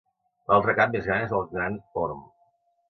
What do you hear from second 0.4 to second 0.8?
L'altre